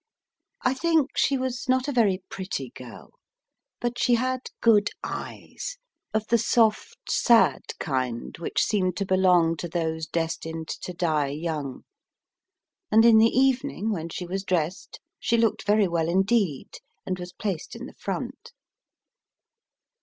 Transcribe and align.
I 0.63 0.73
think 0.73 1.15
she 1.15 1.37
was 1.37 1.69
not 1.69 1.87
a 1.87 1.91
very 1.91 2.23
pretty 2.27 2.71
girl, 2.71 3.11
but 3.79 3.99
she 3.99 4.15
had 4.15 4.47
good 4.59 4.89
eyes 5.03 5.77
of 6.11 6.25
the 6.29 6.39
soft, 6.39 6.97
sad 7.07 7.61
kind, 7.79 8.35
which 8.39 8.63
seem 8.63 8.93
to 8.93 9.05
belong 9.05 9.57
to 9.57 9.67
those 9.69 10.07
destined 10.07 10.69
to 10.69 10.93
die 10.93 11.27
young; 11.27 11.83
and 12.89 13.05
in 13.05 13.19
the 13.19 13.29
evening, 13.29 13.91
when 13.91 14.09
she 14.09 14.25
was 14.25 14.43
dressed, 14.43 14.99
she 15.19 15.37
looked 15.37 15.67
very 15.67 15.87
well 15.87 16.09
indeed, 16.09 16.77
and 17.05 17.19
was 17.19 17.31
placed 17.31 17.75
in 17.75 17.85
the 17.85 17.93
front. 17.93 18.53